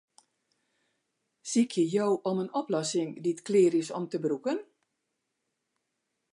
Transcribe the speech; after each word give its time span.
Sykje 1.49 1.83
jo 1.95 2.07
om 2.31 2.41
in 2.43 2.49
oplossing 2.61 3.09
dy't 3.23 3.43
klear 3.47 3.73
is 3.81 3.89
om 3.97 4.05
te 4.11 4.17
brûken? 4.25 4.59